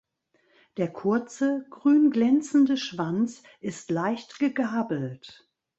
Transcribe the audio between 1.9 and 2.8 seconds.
glänzende